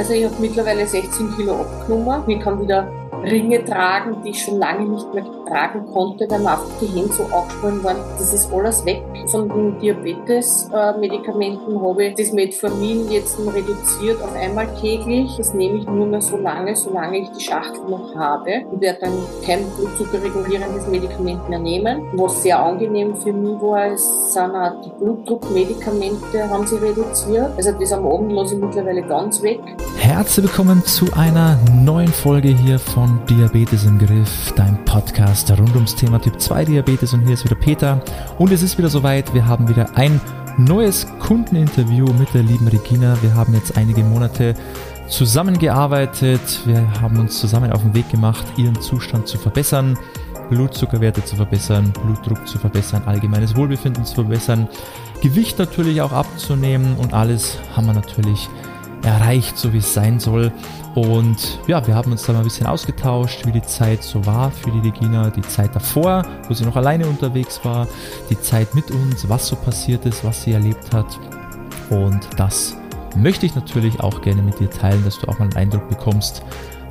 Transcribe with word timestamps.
Also 0.00 0.14
ich 0.14 0.24
habe 0.24 0.34
mittlerweile 0.40 0.86
16 0.86 1.36
Kilo 1.36 1.60
abgenommen. 1.60 2.22
Ich 2.26 2.40
kann 2.40 2.58
wieder 2.58 2.90
Ringe 3.22 3.64
tragen, 3.64 4.16
die 4.24 4.30
ich 4.30 4.42
schon 4.42 4.58
lange 4.58 4.88
nicht 4.88 5.12
mehr 5.12 5.24
tragen 5.46 5.84
konnte, 5.92 6.26
weil 6.30 6.40
mir 6.40 6.52
einfach 6.52 6.70
die 6.80 6.86
Hände 6.86 7.12
so 7.12 7.24
aufgeschwollen 7.24 7.84
waren. 7.84 7.98
Das 8.18 8.32
ist 8.32 8.50
alles 8.52 8.84
weg. 8.86 9.02
Von 9.26 9.48
den 9.48 9.78
Diabetes-Medikamenten 9.78 11.82
habe 11.82 12.06
ich 12.06 12.14
das 12.14 12.32
Metformin 12.32 13.10
jetzt 13.10 13.38
reduziert 13.38 14.22
auf 14.22 14.34
einmal 14.34 14.66
täglich. 14.80 15.36
Das 15.36 15.52
nehme 15.54 15.78
ich 15.78 15.86
nur 15.86 16.06
mehr 16.06 16.22
so 16.22 16.38
lange, 16.38 16.74
solange 16.74 17.18
ich 17.18 17.28
die 17.30 17.42
Schachtel 17.42 17.82
noch 17.88 18.14
habe. 18.14 18.62
Ich 18.74 18.80
werde 18.80 19.00
dann 19.00 19.12
kein 19.44 19.64
blutzuckerregulierendes 19.76 20.86
Medikament 20.88 21.48
mehr 21.48 21.58
nehmen. 21.58 22.02
Was 22.14 22.42
sehr 22.42 22.58
angenehm 22.58 23.14
für 23.16 23.32
mich 23.32 23.60
war, 23.60 23.88
ist, 23.88 24.32
sind 24.32 24.54
auch 24.54 24.80
die 24.82 24.90
Blutdruckmedikamente 24.98 26.48
haben 26.48 26.66
sie 26.66 26.76
reduziert. 26.76 27.50
Also 27.56 27.72
das 27.72 27.92
am 27.92 28.06
Abend 28.06 28.32
lasse 28.32 28.54
ich 28.54 28.60
mittlerweile 28.60 29.02
ganz 29.02 29.42
weg. 29.42 29.60
Herzlich 29.98 30.46
willkommen 30.46 30.82
zu 30.84 31.06
einer 31.14 31.58
neuen 31.84 32.08
Folge 32.08 32.48
hier 32.48 32.78
von 32.78 33.09
von 33.10 33.26
Diabetes 33.26 33.84
im 33.84 33.98
Griff, 33.98 34.52
dein 34.54 34.84
Podcast 34.84 35.50
rund 35.50 35.74
ums 35.74 35.96
Thema 35.96 36.20
Typ 36.20 36.40
2 36.40 36.64
Diabetes. 36.66 37.12
Und 37.12 37.22
hier 37.22 37.34
ist 37.34 37.44
wieder 37.44 37.56
Peter. 37.56 38.00
Und 38.38 38.52
es 38.52 38.62
ist 38.62 38.78
wieder 38.78 38.88
soweit, 38.88 39.32
wir 39.34 39.46
haben 39.46 39.68
wieder 39.68 39.96
ein 39.96 40.20
neues 40.58 41.06
Kundeninterview 41.18 42.06
mit 42.12 42.32
der 42.34 42.42
lieben 42.42 42.68
Regina. 42.68 43.16
Wir 43.22 43.34
haben 43.34 43.54
jetzt 43.54 43.76
einige 43.76 44.04
Monate 44.04 44.54
zusammengearbeitet, 45.08 46.60
wir 46.66 47.00
haben 47.00 47.18
uns 47.18 47.40
zusammen 47.40 47.72
auf 47.72 47.82
den 47.82 47.94
Weg 47.94 48.08
gemacht, 48.10 48.44
ihren 48.56 48.80
Zustand 48.80 49.26
zu 49.26 49.38
verbessern, 49.38 49.98
Blutzuckerwerte 50.48 51.24
zu 51.24 51.34
verbessern, 51.34 51.92
Blutdruck 52.04 52.46
zu 52.46 52.58
verbessern, 52.58 53.02
allgemeines 53.06 53.56
Wohlbefinden 53.56 54.04
zu 54.04 54.14
verbessern, 54.14 54.68
Gewicht 55.20 55.58
natürlich 55.58 56.00
auch 56.00 56.12
abzunehmen. 56.12 56.96
Und 56.96 57.12
alles 57.12 57.58
haben 57.74 57.86
wir 57.86 57.94
natürlich 57.94 58.48
erreicht, 59.02 59.56
so 59.58 59.72
wie 59.72 59.78
es 59.78 59.94
sein 59.94 60.20
soll. 60.20 60.52
Und 60.94 61.60
ja, 61.66 61.86
wir 61.86 61.94
haben 61.94 62.10
uns 62.10 62.24
da 62.24 62.32
mal 62.32 62.40
ein 62.40 62.44
bisschen 62.44 62.66
ausgetauscht, 62.66 63.46
wie 63.46 63.52
die 63.52 63.62
Zeit 63.62 64.02
so 64.02 64.26
war 64.26 64.50
für 64.50 64.70
die 64.70 64.80
Regina, 64.80 65.30
die 65.30 65.42
Zeit 65.42 65.74
davor, 65.74 66.24
wo 66.48 66.54
sie 66.54 66.64
noch 66.64 66.76
alleine 66.76 67.06
unterwegs 67.06 67.60
war, 67.64 67.86
die 68.28 68.40
Zeit 68.40 68.74
mit 68.74 68.90
uns, 68.90 69.28
was 69.28 69.46
so 69.46 69.56
passiert 69.56 70.04
ist, 70.06 70.24
was 70.24 70.42
sie 70.42 70.52
erlebt 70.52 70.92
hat. 70.92 71.06
Und 71.90 72.20
das 72.36 72.76
möchte 73.16 73.46
ich 73.46 73.54
natürlich 73.54 74.00
auch 74.00 74.20
gerne 74.22 74.42
mit 74.42 74.58
dir 74.58 74.70
teilen, 74.70 75.04
dass 75.04 75.18
du 75.18 75.28
auch 75.28 75.38
mal 75.38 75.44
einen 75.44 75.56
Eindruck 75.56 75.88
bekommst, 75.88 76.42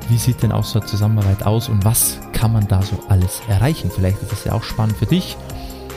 wie 0.08 0.18
sieht 0.18 0.42
denn 0.42 0.52
auch 0.52 0.64
so 0.64 0.80
eine 0.80 0.88
Zusammenarbeit 0.88 1.44
aus 1.44 1.68
und 1.68 1.84
was 1.84 2.18
kann 2.32 2.52
man 2.52 2.66
da 2.68 2.82
so 2.82 2.98
alles 3.08 3.42
erreichen. 3.48 3.90
Vielleicht 3.94 4.22
ist 4.22 4.32
das 4.32 4.44
ja 4.44 4.52
auch 4.52 4.62
spannend 4.62 4.96
für 4.96 5.06
dich. 5.06 5.36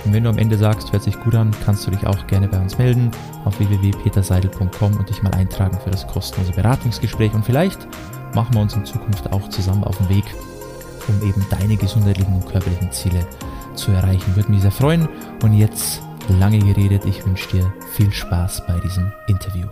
Und 0.05 0.13
wenn 0.13 0.23
du 0.23 0.29
am 0.29 0.37
Ende 0.37 0.57
sagst, 0.57 0.91
hört 0.91 1.03
sich 1.03 1.19
gut 1.19 1.35
an, 1.35 1.51
kannst 1.63 1.87
du 1.87 1.91
dich 1.91 2.05
auch 2.05 2.27
gerne 2.27 2.47
bei 2.47 2.59
uns 2.59 2.77
melden 2.77 3.11
auf 3.45 3.59
www.peterseidel.com 3.59 4.97
und 4.97 5.09
dich 5.09 5.23
mal 5.23 5.33
eintragen 5.33 5.79
für 5.83 5.91
das 5.91 6.07
kostenlose 6.07 6.53
Beratungsgespräch. 6.53 7.33
Und 7.33 7.45
vielleicht 7.45 7.87
machen 8.35 8.53
wir 8.53 8.61
uns 8.61 8.75
in 8.75 8.85
Zukunft 8.85 9.31
auch 9.31 9.49
zusammen 9.49 9.83
auf 9.83 9.97
den 9.97 10.09
Weg, 10.09 10.25
um 11.07 11.27
eben 11.27 11.45
deine 11.49 11.77
gesundheitlichen 11.77 12.33
und 12.35 12.47
körperlichen 12.47 12.91
Ziele 12.91 13.25
zu 13.75 13.91
erreichen. 13.91 14.35
Würde 14.35 14.51
mich 14.51 14.61
sehr 14.61 14.71
freuen. 14.71 15.07
Und 15.41 15.53
jetzt 15.53 16.01
lange 16.39 16.59
geredet. 16.59 17.05
Ich 17.05 17.25
wünsche 17.25 17.49
dir 17.49 17.73
viel 17.91 18.11
Spaß 18.11 18.65
bei 18.67 18.79
diesem 18.79 19.11
Interview. 19.27 19.67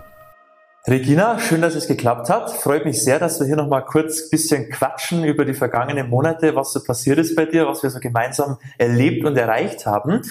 Regina, 0.87 1.37
schön, 1.37 1.61
dass 1.61 1.75
es 1.75 1.87
geklappt 1.87 2.27
hat. 2.29 2.51
Freut 2.51 2.85
mich 2.85 3.03
sehr, 3.03 3.19
dass 3.19 3.39
wir 3.39 3.45
hier 3.45 3.55
nochmal 3.55 3.85
kurz 3.85 4.23
ein 4.23 4.29
bisschen 4.31 4.69
quatschen 4.71 5.23
über 5.23 5.45
die 5.45 5.53
vergangenen 5.53 6.09
Monate, 6.09 6.55
was 6.55 6.73
so 6.73 6.83
passiert 6.83 7.19
ist 7.19 7.35
bei 7.35 7.45
dir, 7.45 7.67
was 7.67 7.83
wir 7.83 7.91
so 7.91 7.99
gemeinsam 7.99 8.57
erlebt 8.79 9.23
und 9.23 9.37
erreicht 9.37 9.85
haben. 9.85 10.23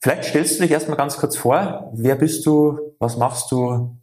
Vielleicht 0.00 0.24
stellst 0.24 0.58
du 0.58 0.62
dich 0.62 0.72
erstmal 0.72 0.96
ganz 0.96 1.18
kurz 1.18 1.36
vor. 1.36 1.92
Wer 1.94 2.16
bist 2.16 2.46
du? 2.46 2.94
Was 2.98 3.18
machst 3.18 3.52
du? 3.52 3.96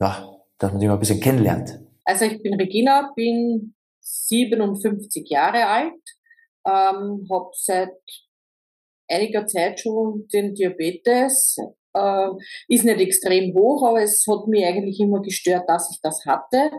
Ja, 0.00 0.36
dass 0.58 0.70
man 0.70 0.78
dich 0.80 0.88
mal 0.88 0.94
ein 0.94 1.00
bisschen 1.00 1.20
kennenlernt. 1.20 1.80
Also 2.04 2.26
ich 2.26 2.40
bin 2.42 2.54
Regina, 2.54 3.10
bin 3.16 3.74
57 4.02 5.28
Jahre 5.28 5.66
alt, 5.66 6.00
ähm, 6.64 7.26
habe 7.28 7.50
seit 7.54 7.90
einiger 9.08 9.46
Zeit 9.48 9.80
schon 9.80 10.28
den 10.32 10.54
Diabetes, 10.54 11.56
äh, 11.94 12.28
ist 12.68 12.84
nicht 12.84 13.00
extrem 13.00 13.54
hoch, 13.54 13.86
aber 13.86 14.02
es 14.02 14.24
hat 14.28 14.46
mich 14.46 14.64
eigentlich 14.64 15.00
immer 15.00 15.20
gestört, 15.20 15.68
dass 15.68 15.90
ich 15.92 16.00
das 16.02 16.24
hatte. 16.26 16.70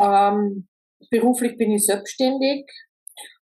Ähm, 0.00 0.68
beruflich 1.10 1.56
bin 1.56 1.72
ich 1.72 1.86
selbstständig 1.86 2.66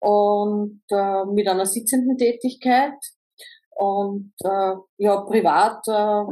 und 0.01 0.83
äh, 0.91 1.25
mit 1.27 1.49
einer 1.49 1.67
sitzenden 1.67 2.17
Tätigkeit. 2.17 2.95
Und 3.75 4.35
äh, 4.45 4.75
ja, 4.99 5.21
privat 5.23 5.83
äh, 5.89 6.25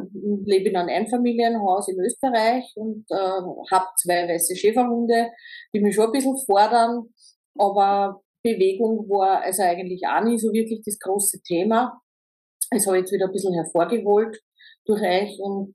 lebe 0.45 0.69
in 0.69 0.77
einem 0.77 0.89
Einfamilienhaus 0.91 1.89
in 1.89 1.99
Österreich 1.99 2.71
und 2.77 3.07
äh, 3.11 3.17
habe 3.17 3.87
zwei 3.97 4.29
weiße 4.29 4.55
Schäferhunde, 4.55 5.31
die 5.75 5.81
mich 5.81 5.95
schon 5.95 6.07
ein 6.07 6.13
bisschen 6.13 6.37
fordern. 6.47 7.09
Aber 7.57 8.21
Bewegung 8.43 9.09
war 9.09 9.43
also 9.43 9.63
eigentlich 9.63 10.03
auch 10.07 10.23
nie 10.23 10.39
so 10.39 10.53
wirklich 10.53 10.83
das 10.85 10.99
große 10.99 11.41
Thema. 11.43 12.01
Das 12.71 12.87
habe 12.87 12.99
ich 12.99 13.03
jetzt 13.03 13.13
wieder 13.13 13.27
ein 13.27 13.33
bisschen 13.33 13.55
hervorgeholt 13.55 14.41
durch 14.87 15.03
euch 15.03 15.39
und 15.41 15.75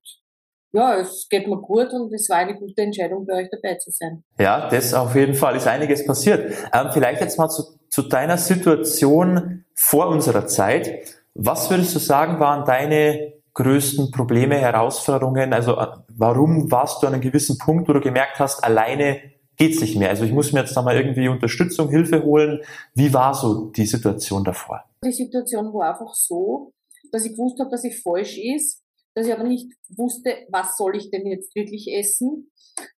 ja, 0.72 0.98
es 0.98 1.28
geht 1.30 1.48
mir 1.48 1.58
gut 1.58 1.94
und 1.94 2.14
es 2.14 2.30
war 2.30 2.38
eine 2.38 2.56
gute 2.56 2.82
Entscheidung, 2.82 3.26
bei 3.26 3.44
euch 3.44 3.50
dabei 3.50 3.76
zu 3.76 3.92
sein. 3.92 4.24
Ja, 4.38 4.70
das 4.70 4.94
auf 4.94 5.16
jeden 5.16 5.34
Fall 5.34 5.56
ist 5.56 5.68
einiges 5.68 6.06
passiert. 6.06 6.54
Ähm, 6.74 6.90
vielleicht 6.92 7.22
jetzt 7.22 7.38
mal 7.38 7.48
zu, 7.48 7.64
zu 7.90 8.02
deiner 8.02 8.38
Situation 8.38 9.64
vor 9.74 10.08
unserer 10.08 10.48
Zeit. 10.48 11.16
Was 11.34 11.70
würdest 11.70 11.96
du 11.96 12.00
sagen, 12.00 12.42
waren 12.42 12.66
deine 12.66 13.36
größten 13.54 14.12
Probleme, 14.12 14.58
Herausforderungen? 14.58 15.54
Also 15.54 15.78
äh, 15.78 15.88
warum 16.10 16.70
warst 16.70 17.02
du 17.02 17.08
an 17.08 17.14
einem 17.14 17.22
gewissen 17.22 17.58
Punkt, 17.58 17.88
wo 17.88 17.94
du 17.94 18.02
gemerkt 18.02 18.40
hast, 18.40 18.62
alleine 18.62 19.22
geht's 19.56 19.80
nicht 19.80 19.98
mehr? 19.98 20.10
Also 20.10 20.26
ich 20.26 20.34
muss 20.34 20.52
mir 20.52 20.60
jetzt 20.60 20.76
da 20.76 20.82
mal 20.82 20.98
irgendwie 20.98 21.30
Unterstützung, 21.30 21.90
Hilfe 21.90 22.22
holen. 22.24 22.62
Wie 22.94 23.14
war 23.14 23.34
so 23.34 23.70
die 23.70 23.86
Situation 23.86 24.44
davor? 24.44 24.84
Die 25.06 25.12
Situation 25.14 25.74
war 25.74 25.94
einfach 25.94 26.14
so, 26.14 26.74
dass 27.12 27.26
ich 27.26 27.34
gewusst 27.34 27.60
habe, 27.60 27.70
dass 27.70 27.84
ich 27.84 28.02
falsch 28.02 28.38
ist, 28.38 28.84
dass 29.16 29.28
ich 29.28 29.34
aber 29.34 29.44
nicht 29.44 29.72
wusste, 29.96 30.46
was 30.50 30.76
soll 30.78 30.96
ich 30.98 31.10
denn 31.10 31.26
jetzt 31.26 31.56
wirklich 31.56 31.88
essen. 31.94 32.52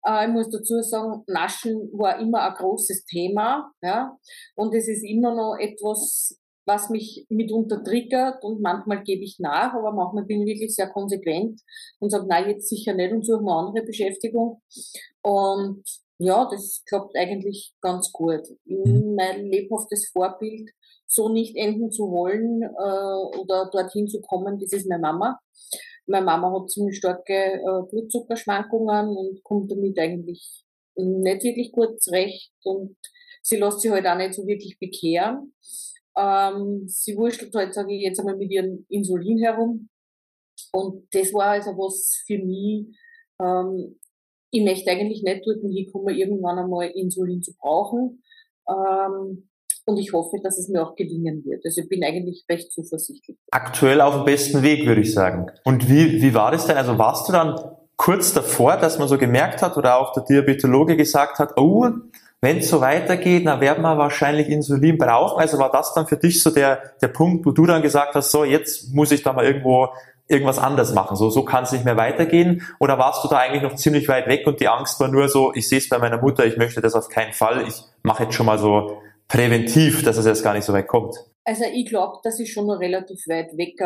Äh, 0.07 0.27
ich 0.27 0.33
muss 0.33 0.51
dazu 0.51 0.81
sagen, 0.83 1.23
Naschen 1.27 1.91
war 1.93 2.19
immer 2.19 2.43
ein 2.43 2.55
großes 2.55 3.05
Thema, 3.05 3.71
ja, 3.83 4.17
und 4.55 4.75
es 4.75 4.89
ist 4.89 5.05
immer 5.05 5.35
noch 5.35 5.57
etwas, 5.59 6.41
was 6.67 6.91
mich 6.91 7.27
mitunter 7.29 7.83
triggert 7.85 8.43
und 8.43 8.61
manchmal 8.61 9.03
gebe 9.05 9.23
ich 9.23 9.39
nach, 9.39 9.73
aber 9.73 9.93
manchmal 9.93 10.25
bin 10.25 10.43
ich 10.43 10.55
wirklich 10.55 10.75
sehr 10.75 10.89
konsequent 10.89 11.61
und 12.01 12.11
sage, 12.11 12.27
nein, 12.27 12.51
jetzt 12.51 12.69
sicher 12.69 12.93
nicht 12.93 13.13
und 13.13 13.25
suche 13.25 13.41
eine 13.41 13.53
andere 13.53 13.85
Beschäftigung. 13.85 14.61
Und 15.23 15.85
ja, 16.19 16.49
das 16.51 16.83
klappt 16.87 17.17
eigentlich 17.17 17.75
ganz 17.81 18.11
gut. 18.13 18.43
Mhm. 18.65 19.15
Mein 19.17 19.47
lebhaftes 19.47 20.11
Vorbild 20.13 20.71
so 21.07 21.29
nicht 21.29 21.57
enden 21.57 21.91
zu 21.91 22.11
wollen 22.11 22.63
äh, 22.63 23.39
oder 23.39 23.71
dorthin 23.71 24.09
zu 24.09 24.21
kommen, 24.21 24.59
das 24.59 24.73
ist 24.73 24.89
meine 24.89 25.03
Mama. 25.03 25.39
Meine 26.07 26.25
Mama 26.25 26.53
hat 26.53 26.71
ziemlich 26.71 26.99
starke 26.99 27.33
äh, 27.33 27.91
Blutzuckerschwankungen 27.91 29.09
und 29.09 29.43
kommt 29.43 29.71
damit 29.71 29.99
eigentlich 29.99 30.65
nicht 30.97 31.45
wirklich 31.45 31.73
gut 31.73 32.03
zurecht 32.03 32.53
und 32.65 32.97
sie 33.43 33.57
lässt 33.57 33.81
sich 33.81 33.91
halt 33.91 34.07
auch 34.07 34.17
nicht 34.17 34.35
so 34.35 34.47
wirklich 34.47 34.79
bekehren. 34.79 35.55
Ähm, 36.17 36.85
sie 36.87 37.17
wurschtelt 37.17 37.55
halt, 37.55 37.75
sage 37.75 37.95
ich 37.95 38.03
jetzt 38.03 38.19
einmal, 38.19 38.37
mit 38.37 38.51
ihrem 38.51 38.87
Insulin 38.89 39.39
herum. 39.39 39.89
Und 40.73 41.07
das 41.13 41.33
war 41.35 41.51
also 41.51 41.73
was 41.73 42.23
für 42.27 42.39
mich, 42.39 42.87
ähm, 43.41 44.01
ich 44.51 44.63
möchte 44.63 44.91
eigentlich 44.91 45.23
nicht 45.23 45.43
dort 45.45 45.61
hinkommen, 45.61 46.17
irgendwann 46.17 46.59
einmal 46.59 46.91
Insulin 46.95 47.43
zu 47.43 47.53
brauchen. 47.59 48.23
Ähm, 48.69 49.49
und 49.89 49.99
ich 49.99 50.13
hoffe, 50.13 50.39
dass 50.43 50.59
es 50.59 50.69
mir 50.69 50.83
auch 50.83 50.97
gelingen 50.97 51.45
wird. 51.45 51.65
Also 51.65 51.83
ich 51.83 51.89
bin 51.89 52.03
eigentlich 52.03 52.45
recht 52.51 52.73
zuversichtlich. 52.73 53.39
Aktuell 53.53 54.01
auf 54.01 54.15
dem 54.15 54.25
besten 54.25 54.63
Weg, 54.63 54.85
würde 54.85 55.01
ich 55.01 55.15
sagen. 55.15 55.47
Und 55.65 55.89
wie, 55.89 56.21
wie 56.21 56.35
war 56.35 56.51
das 56.51 56.67
denn? 56.67 56.77
Also 56.77 56.99
warst 56.99 57.29
du 57.29 57.33
dann 57.33 57.57
kurz 57.97 58.33
davor, 58.33 58.77
dass 58.77 58.99
man 58.99 59.07
so 59.07 59.17
gemerkt 59.17 59.63
hat 59.63 59.77
oder 59.77 59.99
auch 59.99 60.13
der 60.13 60.25
Diabetologe 60.25 60.97
gesagt 60.97 61.39
hat, 61.39 61.57
oh, 61.57 61.89
wenn 62.41 62.59
es 62.59 62.69
so 62.69 62.81
weitergeht, 62.81 63.47
dann 63.47 63.61
werden 63.61 63.83
wir 63.83 63.97
wahrscheinlich 63.97 64.49
Insulin 64.49 64.99
brauchen. 64.99 65.41
Also 65.41 65.59
war 65.59 65.71
das 65.71 65.95
dann 65.95 66.07
für 66.07 66.17
dich 66.17 66.43
so 66.43 66.51
der, 66.51 66.93
der 67.01 67.09
Punkt, 67.09 67.47
wo 67.47 67.53
du 67.53 67.65
dann 67.65 67.81
gesagt 67.81 68.15
hast, 68.15 68.31
so 68.31 68.45
jetzt 68.45 68.93
muss 68.93 69.13
ich 69.13 69.23
da 69.23 69.33
mal 69.33 69.45
irgendwo 69.45 69.89
irgendwas 70.29 70.59
anders 70.59 70.93
machen. 70.93 71.17
So, 71.17 71.31
so 71.31 71.45
kann 71.45 71.65
es 71.65 71.73
nicht 71.73 71.85
mehr 71.85 71.97
weitergehen. 71.97 72.63
Oder 72.81 72.99
warst 72.99 73.25
du 73.25 73.29
da 73.29 73.39
eigentlich 73.39 73.63
noch 73.63 73.77
ziemlich 73.77 74.09
weit 74.09 74.27
weg 74.27 74.47
und 74.47 74.61
die 74.61 74.69
Angst 74.69 74.99
war 75.01 75.09
nur 75.09 75.29
so, 75.29 75.53
ich 75.55 75.69
sehe 75.69 75.79
es 75.79 75.89
bei 75.89 75.99
meiner 75.99 76.21
Mutter, 76.21 76.45
ich 76.45 76.57
möchte 76.57 76.81
das 76.81 76.95
auf 76.95 77.09
keinen 77.09 77.33
Fall. 77.33 77.67
Ich 77.67 77.83
mache 78.03 78.25
jetzt 78.25 78.35
schon 78.35 78.47
mal 78.47 78.59
so 78.59 79.01
präventiv, 79.29 80.03
dass 80.05 80.17
es 80.17 80.27
jetzt 80.27 80.43
gar 80.43 80.55
nicht 80.55 80.65
so 80.65 80.73
weit 80.73 80.89
kommt? 80.89 81.15
Also 81.45 81.65
ich 81.73 81.87
glaube, 81.87 82.19
dass 82.23 82.41
ich 82.41 82.53
schon 82.53 82.67
noch 82.67 82.81
relativ 82.81 83.27
weit 83.29 83.57
weg 83.57 83.79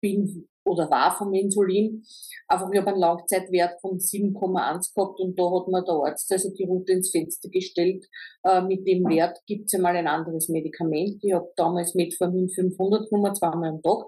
bin 0.00 0.48
oder 0.66 0.90
war 0.90 1.16
vom 1.16 1.32
Insulin. 1.34 2.04
Einfach, 2.48 2.70
ich 2.72 2.78
habe 2.78 2.90
einen 2.90 3.00
Langzeitwert 3.00 3.80
von 3.80 3.98
7,1 3.98 4.94
gehabt 4.94 5.20
und 5.20 5.38
da 5.38 5.44
hat 5.44 5.68
mir 5.68 5.82
der 5.82 5.94
Arzt 5.94 6.30
also 6.32 6.50
die 6.50 6.64
Route 6.64 6.92
ins 6.92 7.10
Fenster 7.10 7.48
gestellt. 7.48 8.06
Äh, 8.42 8.62
mit 8.62 8.86
dem 8.86 9.04
Wert 9.04 9.40
gibt 9.46 9.66
es 9.66 9.72
ja 9.72 9.78
mal 9.78 9.96
ein 9.96 10.08
anderes 10.08 10.48
Medikament. 10.48 11.22
Ich 11.22 11.32
habe 11.32 11.52
damals 11.56 11.94
Metformin 11.94 12.48
500 12.48 13.08
genommen, 13.08 13.34
zweimal 13.34 13.70
am 13.70 13.82
Tag. 13.82 14.06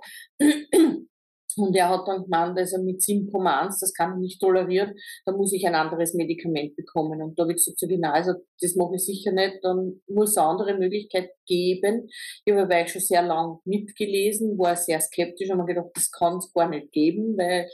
Und 1.56 1.74
er 1.74 1.88
hat 1.88 2.06
dann 2.06 2.24
gemeint, 2.24 2.58
also 2.58 2.82
mit 2.82 3.00
7,1, 3.00 3.80
das 3.80 3.92
kann 3.94 4.14
ich 4.14 4.20
nicht 4.20 4.40
tolerieren, 4.40 4.94
da 5.24 5.32
muss 5.32 5.52
ich 5.52 5.66
ein 5.66 5.74
anderes 5.74 6.14
Medikament 6.14 6.76
bekommen. 6.76 7.22
Und 7.22 7.38
da 7.38 7.42
habe 7.42 7.52
ich 7.52 7.56
gesagt, 7.56 7.78
so 7.78 7.86
genau, 7.86 8.10
also 8.10 8.32
das 8.60 8.76
mache 8.76 8.96
ich 8.96 9.04
sicher 9.04 9.32
nicht, 9.32 9.58
dann 9.62 10.00
muss 10.08 10.30
es 10.30 10.36
eine 10.36 10.48
andere 10.48 10.78
Möglichkeit 10.78 11.30
geben. 11.46 12.08
Ich 12.44 12.52
habe 12.52 12.62
aber 12.62 12.86
schon 12.86 13.00
sehr 13.00 13.22
lang 13.22 13.58
mitgelesen, 13.64 14.58
war 14.58 14.76
sehr 14.76 15.00
skeptisch 15.00 15.50
und 15.50 15.58
habe 15.58 15.72
gedacht, 15.72 15.90
das 15.94 16.10
kann 16.10 16.36
es 16.38 16.52
gar 16.52 16.68
nicht 16.68 16.92
geben, 16.92 17.36
weil 17.36 17.68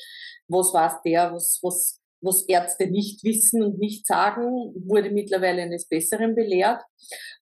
was 0.48 0.72
weiß 0.72 1.02
der, 1.04 1.32
was, 1.32 1.58
was, 1.62 2.00
was 2.20 2.44
Ärzte 2.46 2.86
nicht 2.86 3.24
wissen 3.24 3.62
und 3.62 3.78
nicht 3.78 4.06
sagen, 4.06 4.44
wurde 4.86 5.10
mittlerweile 5.10 5.62
eines 5.62 5.88
Besseren 5.88 6.34
belehrt. 6.34 6.82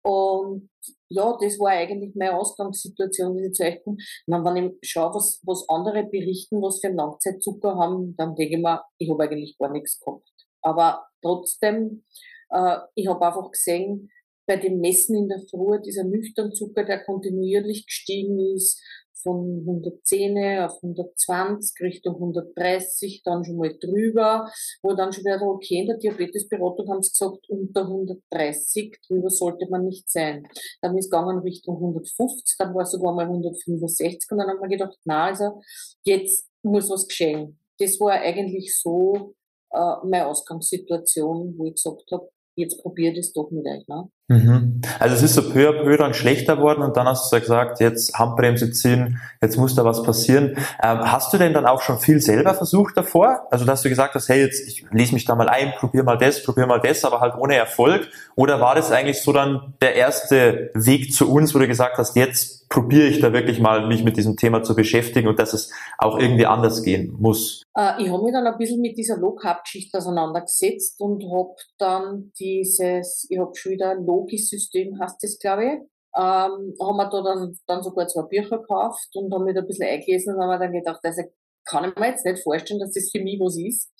Und 0.02 0.70
ja, 1.10 1.38
das 1.40 1.60
war 1.60 1.70
eigentlich 1.70 2.16
meine 2.16 2.38
Ausgangssituation, 2.38 3.38
diese 3.38 3.52
Zeichen. 3.52 3.98
Und 4.28 4.46
wenn 4.46 4.78
ich 4.82 4.90
schaue, 4.90 5.14
was, 5.16 5.42
was 5.44 5.68
andere 5.70 6.04
berichten, 6.04 6.62
was 6.62 6.80
für 6.80 6.88
einen 6.88 6.98
Langzeitzucker 6.98 7.76
haben, 7.76 8.16
dann 8.18 8.36
denke 8.36 8.56
ich 8.56 8.62
mir, 8.62 8.84
ich 8.98 9.10
habe 9.10 9.24
eigentlich 9.24 9.58
gar 9.58 9.72
nichts 9.72 10.00
gehabt. 10.00 10.30
Aber 10.62 11.06
trotzdem, 11.22 12.04
äh, 12.50 12.78
ich 12.96 13.08
habe 13.08 13.26
einfach 13.26 13.52
gesehen, 13.52 14.10
bei 14.48 14.58
dem 14.58 14.80
Messen 14.80 15.16
in 15.16 15.30
der 15.30 15.42
Früh, 15.50 15.80
dieser 15.82 16.04
Nüchternzucker, 16.04 16.84
der 16.84 17.04
kontinuierlich 17.04 17.86
gestiegen 17.88 18.40
ist, 18.56 18.82
von 19.25 19.66
110 19.66 20.38
auf 20.60 20.75
120 20.83 21.81
Richtung 21.81 22.13
130, 22.16 23.24
dann 23.25 23.44
schon 23.44 23.57
mal 23.57 23.75
drüber, 23.80 24.48
wo 24.83 24.94
dann 24.94 25.12
schon 25.12 25.25
wieder, 25.25 25.42
okay, 25.42 25.80
in 25.81 25.88
der 25.88 25.98
Diabetesberatung 25.98 26.88
haben 26.88 27.01
sie 27.01 27.10
gesagt, 27.10 27.50
unter 27.50 27.81
130, 27.81 29.00
drüber 29.07 29.30
sollte 29.30 29.68
man 29.69 29.86
nicht 29.86 30.10
sein. 30.10 30.48
Dann 30.81 30.95
ist 30.98 31.10
gegangen 31.10 31.39
Richtung 31.39 31.75
150, 31.75 32.56
dann 32.60 32.75
war 32.75 32.83
es 32.83 32.92
sogar 32.92 33.13
mal 33.13 33.25
165 33.25 34.31
und 34.31 34.38
dann 34.38 34.48
haben 34.48 34.62
wir 34.62 34.69
gedacht, 34.69 34.98
na, 35.06 35.25
also 35.25 35.62
jetzt 36.04 36.48
muss 36.62 36.89
was 36.89 37.07
geschehen. 37.07 37.60
Das 37.80 38.00
war 38.00 38.13
eigentlich 38.13 38.77
so 38.80 39.33
äh, 39.72 39.95
meine 40.04 40.27
Ausgangssituation, 40.27 41.56
wo 41.57 41.66
ich 41.66 41.74
gesagt 41.74 42.12
habe, 42.12 42.30
jetzt 42.56 42.81
probiert 42.81 43.18
es 43.18 43.33
doch 43.33 43.50
mit 43.51 43.66
euch. 43.66 43.88
Ne? 43.88 44.10
Mhm. 44.27 44.81
Also 45.00 45.16
es 45.16 45.22
ist 45.22 45.36
so 45.36 45.51
peu 45.51 45.69
à 45.69 45.83
peu 45.83 45.98
dann 45.98 46.16
schlechter 46.16 46.60
worden 46.60 46.81
und 46.81 46.98
dann 46.98 47.07
hast 47.07 47.31
du 47.31 47.39
gesagt, 47.39 47.80
jetzt 47.80 48.18
Handbremse 48.18 48.72
ziehen, 48.72 49.19
jetzt 49.39 49.56
muss 49.57 49.75
da 49.75 49.86
was 49.86 50.01
passieren. 50.01 50.57
Ähm, 50.81 51.12
hast 51.12 51.31
du 51.31 51.38
denn 51.38 51.54
dann 51.54 51.68
auch 51.68 51.81
schon 51.81 52.00
viel 52.00 52.19
selber 52.19 52.56
versucht 52.56 52.98
davor? 52.98 53.48
Also 53.51 53.66
dass 53.66 53.83
du 53.83 53.89
gesagt 53.89 54.16
hast, 54.16 54.27
hey, 54.30 54.42
jetzt 54.42 54.68
ich 54.68 54.83
lese 54.92 55.13
mich 55.13 55.25
da 55.25 55.36
mal 55.36 55.48
ein, 55.48 55.74
probier 55.77 56.04
mal 56.04 56.18
das, 56.18 56.44
probier 56.44 56.66
mal 56.66 56.80
das, 56.80 57.06
aber 57.06 57.19
halt 57.19 57.36
ohne 57.38 57.56
Erfolg? 57.56 58.07
Oder 58.36 58.60
war 58.60 58.74
das 58.74 58.92
eigentlich 58.92 59.22
so 59.22 59.31
dann 59.31 59.75
der 59.81 59.94
erste 59.94 60.72
Weg 60.74 61.13
zu 61.13 61.31
uns, 61.31 61.54
wo 61.54 61.60
du 61.60 61.68
gesagt 61.68 62.00
hast, 62.00 62.16
jetzt 62.16 62.68
probiere 62.69 63.07
ich 63.07 63.19
da 63.19 63.31
wirklich 63.31 63.60
mal, 63.60 63.88
mich 63.88 64.04
mit 64.04 64.18
diesem 64.18 64.38
Thema 64.38 64.63
zu 64.63 64.75
beschäftigen 64.75 65.27
und 65.27 65.38
dass 65.38 65.54
es 65.54 65.72
auch 66.00 66.18
irgendwie 66.18 66.45
anders 66.48 66.81
gehen 66.81 67.16
muss? 67.19 67.63
Äh, 67.77 68.04
ich 68.04 68.10
habe 68.10 68.24
mich 68.24 68.33
dann 68.33 68.48
ein 68.48 68.57
bisschen 68.57 68.81
mit 68.81 68.98
dieser 68.98 69.18
Low-Carb-Geschichte 69.18 69.98
auseinandergesetzt 69.98 71.00
und 71.00 71.24
habe 71.31 71.56
dann 71.77 72.31
dieses, 72.39 73.27
ich 73.30 73.38
habe 73.38 73.56
schon 73.56 73.74
wieder 73.74 73.95
Logi-System, 74.15 75.00
heißt 75.00 75.21
das, 75.21 75.39
glaube 75.39 75.65
ich, 75.65 75.71
ähm, 76.17 76.73
haben 76.79 76.97
wir 76.97 77.09
da 77.09 77.21
dann, 77.21 77.57
dann 77.67 77.83
sogar 77.83 78.07
zwei 78.07 78.23
Bücher 78.23 78.59
gekauft 78.59 79.09
und 79.15 79.33
haben 79.33 79.44
mich 79.44 79.53
da 79.53 79.62
ein 79.62 79.67
bisschen 79.67 79.88
eingelesen 79.88 80.33
und 80.33 80.41
haben 80.41 80.50
mir 80.50 80.59
dann 80.59 80.71
gedacht, 80.71 81.00
also 81.03 81.23
kann 81.65 81.89
ich 81.89 81.95
mir 81.95 82.07
jetzt 82.07 82.25
nicht 82.25 82.41
vorstellen, 82.44 82.79
dass 82.79 82.94
das 82.94 83.09
für 83.12 83.21
mich 83.21 83.39
was 83.39 83.57
ist. 83.57 83.91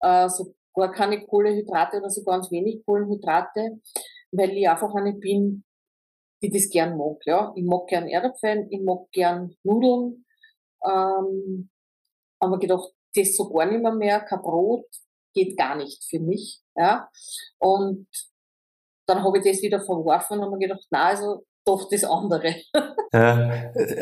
Äh, 0.00 0.28
so 0.28 0.54
gar 0.74 0.90
keine 0.90 1.24
Kohlenhydrate 1.26 1.98
oder 1.98 2.10
so 2.10 2.24
ganz 2.24 2.50
wenig 2.50 2.84
Kohlenhydrate, 2.84 3.80
weil 4.32 4.50
ich 4.50 4.68
einfach 4.68 4.94
eine 4.94 5.12
bin, 5.12 5.64
die 6.42 6.50
das 6.50 6.70
gern 6.70 6.96
mag. 6.96 7.18
Ja. 7.26 7.52
Ich 7.54 7.64
mag 7.64 7.86
gern 7.86 8.08
Erdäpfel, 8.08 8.66
ich 8.70 8.80
mag 8.80 9.10
gern 9.12 9.54
Nudeln. 9.62 10.24
Ähm, 10.84 11.70
aber 12.40 12.58
gedacht, 12.58 12.90
das 13.14 13.36
so 13.36 13.50
gar 13.52 13.66
nicht 13.66 13.82
mehr, 13.82 13.92
mehr, 13.92 14.20
kein 14.20 14.40
Brot, 14.40 14.86
geht 15.34 15.56
gar 15.56 15.76
nicht 15.76 16.02
für 16.08 16.20
mich. 16.20 16.60
Ja. 16.74 17.08
Und 17.58 18.06
dann 19.10 19.24
habe 19.24 19.38
ich 19.38 19.44
das 19.44 19.62
wieder 19.62 19.80
verworfen 19.80 20.38
und 20.38 20.44
habe 20.44 20.56
mir 20.56 20.66
gedacht, 20.66 20.86
na 20.90 21.06
also 21.06 21.44
doch 21.66 21.88
das 21.90 22.04
andere. 22.04 22.54
ja, 23.12 23.50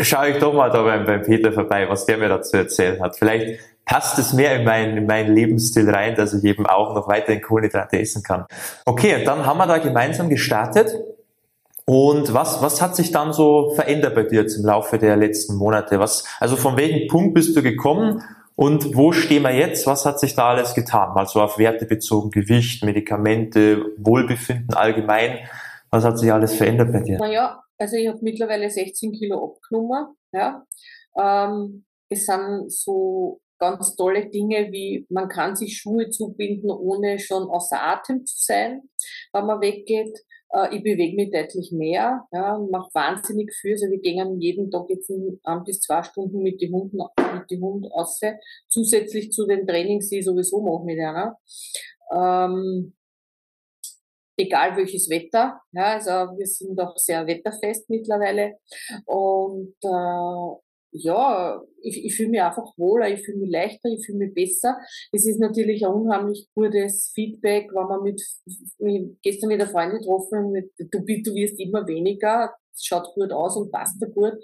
schau 0.00 0.24
ich 0.24 0.38
doch 0.38 0.52
mal 0.52 0.70
da 0.70 0.82
beim, 0.82 1.04
beim 1.04 1.22
Peter 1.22 1.52
vorbei, 1.52 1.88
was 1.88 2.06
der 2.06 2.18
mir 2.18 2.28
dazu 2.28 2.56
erzählt 2.56 3.00
hat. 3.00 3.16
Vielleicht 3.16 3.60
passt 3.84 4.18
es 4.18 4.32
mehr 4.32 4.56
in 4.56 4.64
meinen, 4.64 4.96
in 4.96 5.06
meinen 5.06 5.34
Lebensstil 5.34 5.90
rein, 5.90 6.14
dass 6.14 6.34
ich 6.34 6.44
eben 6.44 6.66
auch 6.66 6.94
noch 6.94 7.08
weiterhin 7.08 7.42
Kohlenhydrate 7.42 7.98
essen 7.98 8.22
kann. 8.22 8.44
Okay, 8.84 9.16
und 9.16 9.24
dann 9.24 9.44
haben 9.44 9.58
wir 9.58 9.66
da 9.66 9.78
gemeinsam 9.78 10.28
gestartet 10.28 10.94
und 11.88 12.34
was, 12.34 12.60
was 12.60 12.82
hat 12.82 12.94
sich 12.94 13.12
dann 13.12 13.32
so 13.32 13.70
verändert 13.74 14.14
bei 14.14 14.24
dir 14.24 14.42
jetzt 14.42 14.58
im 14.58 14.66
Laufe 14.66 14.98
der 14.98 15.16
letzten 15.16 15.56
Monate? 15.56 15.98
Was, 15.98 16.24
also 16.38 16.56
von 16.56 16.76
welchem 16.76 17.08
Punkt 17.08 17.32
bist 17.32 17.56
du 17.56 17.62
gekommen 17.62 18.22
und 18.58 18.96
wo 18.96 19.12
stehen 19.12 19.44
wir 19.44 19.54
jetzt? 19.54 19.86
Was 19.86 20.04
hat 20.04 20.18
sich 20.18 20.34
da 20.34 20.48
alles 20.48 20.74
getan? 20.74 21.14
Mal 21.14 21.28
so 21.28 21.40
auf 21.40 21.58
Werte 21.58 21.86
bezogen, 21.86 22.32
Gewicht, 22.32 22.82
Medikamente, 22.84 23.94
Wohlbefinden 23.98 24.74
allgemein. 24.74 25.38
Was 25.90 26.02
hat 26.02 26.18
sich 26.18 26.32
alles 26.32 26.56
verändert 26.56 26.92
bei 26.92 27.02
dir? 27.02 27.18
Naja, 27.18 27.62
also 27.78 27.94
ich 27.94 28.08
habe 28.08 28.18
mittlerweile 28.20 28.68
16 28.68 29.12
Kilo 29.12 29.54
abgenommen. 29.54 30.16
Ja. 30.32 30.66
Ähm, 31.16 31.84
es 32.08 32.26
sind 32.26 32.72
so 32.72 33.40
ganz 33.60 33.94
tolle 33.94 34.28
Dinge 34.28 34.72
wie 34.72 35.06
man 35.08 35.28
kann 35.28 35.54
sich 35.54 35.78
Schuhe 35.78 36.10
zubinden, 36.10 36.72
ohne 36.72 37.20
schon 37.20 37.48
außer 37.48 37.80
Atem 37.80 38.26
zu 38.26 38.34
sein, 38.38 38.82
wenn 39.32 39.46
man 39.46 39.60
weggeht. 39.60 40.18
Äh, 40.50 40.76
ich 40.76 40.82
bewege 40.82 41.16
mich 41.16 41.30
deutlich 41.30 41.72
mehr, 41.72 42.26
ja, 42.32 42.58
mache 42.70 42.90
wahnsinnig 42.94 43.52
viel. 43.54 43.72
Also 43.72 43.86
wir 43.90 44.00
gehen 44.00 44.40
jeden 44.40 44.70
Tag 44.70 44.88
jetzt 44.88 45.10
ein 45.10 45.64
bis 45.64 45.80
zwei 45.80 46.02
Stunden 46.02 46.42
mit 46.42 46.60
den 46.60 46.72
Hunden, 46.72 46.98
mit 47.34 47.50
den 47.50 47.62
Hunden 47.62 47.90
aus, 47.92 48.20
zusätzlich 48.68 49.32
zu 49.32 49.46
den 49.46 49.66
Trainings, 49.66 50.08
die 50.08 50.18
ich 50.18 50.24
sowieso 50.24 50.60
mache 50.60 50.84
mit 50.84 50.98
einer. 50.98 51.38
Ähm, 52.12 52.94
egal 54.38 54.76
welches 54.76 55.10
Wetter. 55.10 55.60
Ja, 55.72 55.94
also 55.94 56.10
wir 56.38 56.46
sind 56.46 56.80
auch 56.80 56.96
sehr 56.96 57.26
wetterfest 57.26 57.90
mittlerweile. 57.90 58.58
Und 59.04 59.74
äh, 59.82 60.67
ja, 60.90 61.62
ich, 61.82 62.04
ich 62.04 62.16
fühle 62.16 62.30
mich 62.30 62.42
einfach 62.42 62.72
wohler, 62.76 63.08
ich 63.08 63.22
fühle 63.24 63.38
mich 63.38 63.50
leichter, 63.50 63.88
ich 63.88 64.04
fühle 64.04 64.18
mich 64.18 64.34
besser. 64.34 64.78
Es 65.12 65.26
ist 65.26 65.38
natürlich 65.38 65.84
ein 65.84 65.92
unheimlich 65.92 66.48
gutes 66.54 67.12
Feedback, 67.14 67.70
wenn 67.72 67.86
man 67.86 68.02
mit, 68.02 68.22
mit 68.78 69.22
gestern 69.22 69.48
mit 69.48 69.60
einer 69.60 69.70
Freundin 69.70 69.98
getroffen, 69.98 70.50
mit, 70.50 70.72
du, 70.78 71.00
du 71.00 71.34
wirst 71.34 71.60
immer 71.60 71.86
weniger, 71.86 72.54
schaut 72.76 73.12
gut 73.14 73.32
aus 73.32 73.56
und 73.56 73.70
passt 73.70 74.00
dir 74.00 74.08
gut. 74.08 74.34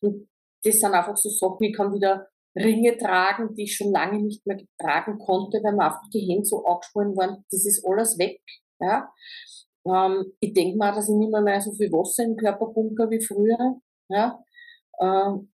Und 0.00 0.28
das 0.64 0.80
sind 0.80 0.92
einfach 0.92 1.16
so 1.16 1.28
Sachen, 1.28 1.64
ich 1.64 1.76
kann 1.76 1.92
wieder 1.92 2.28
Ringe 2.56 2.96
tragen, 2.96 3.54
die 3.54 3.64
ich 3.64 3.76
schon 3.76 3.92
lange 3.92 4.20
nicht 4.20 4.44
mehr 4.46 4.58
tragen 4.78 5.18
konnte, 5.18 5.62
weil 5.62 5.72
mir 5.72 5.84
einfach 5.84 6.08
die 6.12 6.20
Hände 6.20 6.44
so 6.44 6.64
angeschwollen 6.64 7.16
waren. 7.16 7.44
Das 7.50 7.64
ist 7.64 7.84
alles 7.86 8.18
weg. 8.18 8.40
Ja. 8.80 9.12
Ähm, 9.86 10.32
ich 10.40 10.52
denke 10.52 10.76
mal, 10.76 10.92
dass 10.92 11.08
ich 11.08 11.14
nicht 11.14 11.30
mehr, 11.30 11.42
mehr 11.42 11.60
so 11.60 11.72
viel 11.72 11.92
Wasser 11.92 12.24
im 12.24 12.36
Körper 12.36 12.66
bunker 12.66 13.08
wie 13.10 13.20
früher. 13.20 13.80
Ja. 14.08 14.42
Ähm, 15.00 15.49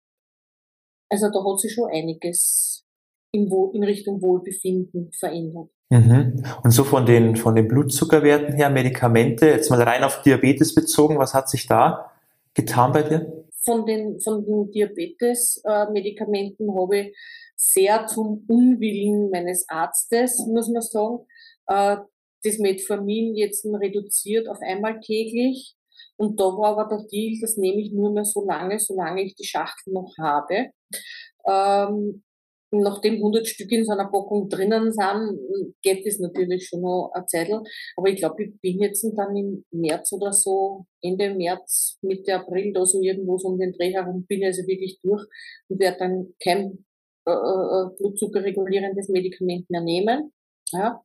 also 1.11 1.29
da 1.29 1.43
hat 1.43 1.59
sich 1.59 1.73
schon 1.73 1.89
einiges 1.91 2.85
in, 3.33 3.51
in 3.73 3.83
Richtung 3.83 4.21
Wohlbefinden 4.21 5.11
verändert. 5.11 5.69
Mhm. 5.89 6.45
Und 6.63 6.71
so 6.71 6.85
von 6.85 7.05
den, 7.05 7.35
von 7.35 7.53
den 7.53 7.67
Blutzuckerwerten 7.67 8.55
her, 8.55 8.69
Medikamente, 8.69 9.47
jetzt 9.47 9.69
mal 9.69 9.81
rein 9.81 10.05
auf 10.05 10.21
Diabetes 10.21 10.73
bezogen, 10.73 11.19
was 11.19 11.33
hat 11.33 11.49
sich 11.49 11.67
da 11.67 12.11
getan 12.53 12.93
bei 12.93 13.03
dir? 13.03 13.45
Von 13.63 13.85
den, 13.85 14.21
von 14.21 14.45
den 14.45 14.71
Diabetes-Medikamenten 14.71 16.69
äh, 16.69 16.73
habe 16.73 16.97
ich 16.97 17.17
sehr 17.57 18.07
zum 18.07 18.45
Unwillen 18.47 19.29
meines 19.29 19.67
Arztes, 19.69 20.39
muss 20.47 20.69
man 20.69 20.81
sagen, 20.81 21.25
äh, 21.67 21.97
das 22.43 22.57
Metformin 22.57 23.35
jetzt 23.35 23.65
reduziert 23.65 24.47
auf 24.47 24.57
einmal 24.61 24.99
täglich 25.01 25.75
und 26.21 26.39
da 26.39 26.43
war 26.43 26.77
aber 26.77 26.97
der 26.97 27.07
Deal, 27.07 27.39
das 27.41 27.57
nehme 27.57 27.81
ich 27.81 27.91
nur 27.91 28.11
mehr 28.13 28.25
so 28.25 28.45
lange, 28.45 28.77
solange 28.77 29.23
ich 29.23 29.33
die 29.33 29.43
Schachtel 29.43 29.91
noch 29.91 30.13
habe. 30.19 30.69
Ähm, 31.47 32.21
nachdem 32.69 33.15
100 33.15 33.47
Stück 33.47 33.71
in 33.71 33.83
so 33.83 33.91
einer 33.91 34.05
Packung 34.11 34.47
drinnen 34.47 34.93
sind, 34.93 35.39
geht 35.81 36.05
das 36.05 36.19
natürlich 36.19 36.67
schon 36.67 36.81
noch 36.81 37.09
eine 37.15 37.25
Zeit. 37.25 37.49
Aber 37.95 38.07
ich 38.07 38.17
glaube, 38.17 38.43
ich 38.43 38.61
bin 38.61 38.79
jetzt 38.79 39.03
dann 39.17 39.35
im 39.35 39.65
März 39.71 40.13
oder 40.13 40.31
so, 40.31 40.85
Ende 41.01 41.33
März, 41.33 41.97
Mitte 42.03 42.35
April, 42.35 42.71
da 42.71 42.85
so 42.85 43.01
irgendwo 43.01 43.39
so 43.39 43.47
um 43.47 43.57
den 43.57 43.73
Dreh 43.73 43.91
herum, 43.91 44.23
bin 44.27 44.41
ich 44.41 44.45
also 44.45 44.67
wirklich 44.67 44.99
durch 45.01 45.25
und 45.69 45.79
werde 45.79 45.97
dann 45.97 46.35
kein 46.39 46.85
äh, 47.25 47.31
äh 47.31 47.85
blutzuckerregulierendes 47.97 49.09
Medikament 49.09 49.67
mehr 49.71 49.81
nehmen. 49.81 50.31
Ja. 50.71 51.01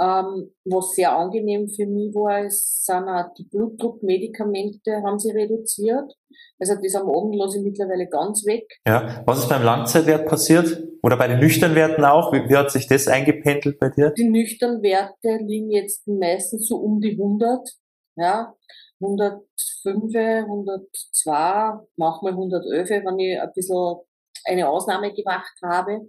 Ähm, 0.00 0.54
was 0.64 0.92
sehr 0.94 1.14
angenehm 1.14 1.68
für 1.68 1.86
mich 1.86 2.14
war, 2.14 2.46
ist, 2.46 2.86
sind 2.86 3.08
auch 3.08 3.32
die 3.36 3.44
Blutdruckmedikamente 3.44 5.02
haben 5.02 5.18
sie 5.18 5.32
reduziert. 5.32 6.10
Also 6.58 6.76
das 6.82 6.94
am 6.94 7.10
Abend 7.10 7.36
lasse 7.36 7.58
ich 7.58 7.64
mittlerweile 7.64 8.08
ganz 8.08 8.46
weg. 8.46 8.66
Ja, 8.86 9.22
was 9.26 9.40
ist 9.40 9.48
beim 9.48 9.62
Langzeitwert 9.62 10.26
passiert? 10.26 10.82
Oder 11.02 11.16
bei 11.16 11.28
den 11.28 11.40
nüchternen 11.40 11.76
Werten 11.76 12.04
auch? 12.04 12.32
Wie, 12.32 12.48
wie 12.48 12.56
hat 12.56 12.70
sich 12.70 12.86
das 12.86 13.06
eingependelt 13.06 13.78
bei 13.78 13.90
dir? 13.90 14.10
Die 14.10 14.28
nüchternen 14.28 14.82
Werte 14.82 15.44
liegen 15.44 15.70
jetzt 15.70 16.06
meistens 16.06 16.68
so 16.68 16.76
um 16.76 17.00
die 17.00 17.12
100. 17.12 17.68
Ja, 18.16 18.54
105, 19.00 20.14
102, 20.14 21.86
manchmal 21.96 22.32
111, 22.32 22.90
wenn 22.90 23.18
ich 23.18 23.40
ein 23.40 23.50
bisschen 23.54 23.96
eine 24.44 24.68
Ausnahme 24.68 25.12
gemacht 25.12 25.52
habe. 25.62 26.08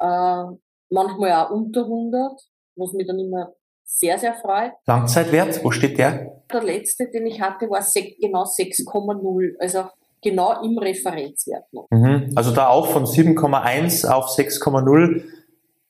Äh, 0.00 0.44
manchmal 0.90 1.32
auch 1.32 1.50
unter 1.50 1.82
100, 1.82 2.40
was 2.80 2.92
mich 2.94 3.06
dann 3.06 3.18
immer 3.18 3.52
sehr, 3.84 4.18
sehr 4.18 4.34
freut. 4.34 4.72
Langzeitwert, 4.86 5.64
wo 5.64 5.70
steht 5.70 5.98
der? 5.98 6.42
Der 6.52 6.62
letzte, 6.62 7.10
den 7.10 7.26
ich 7.26 7.40
hatte, 7.40 7.68
war 7.68 7.84
genau 8.20 8.44
6,0. 8.44 9.52
Also 9.58 9.84
genau 10.22 10.62
im 10.62 10.78
Referenzwert 10.78 11.72
noch. 11.72 11.86
Mhm. 11.90 12.32
Also 12.36 12.52
da 12.52 12.68
auch 12.68 12.86
von 12.86 13.04
7,1 13.04 14.08
auf 14.08 14.26
6,0 14.26 15.24